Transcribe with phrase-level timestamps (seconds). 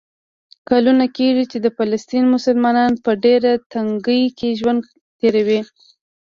[0.69, 4.81] کلونه کېږي چې د فلسطین مسلمانان په ډېره تنګۍ کې ژوند
[5.19, 5.61] تېروي.